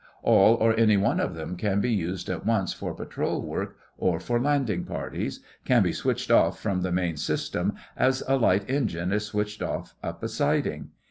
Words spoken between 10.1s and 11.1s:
a siding.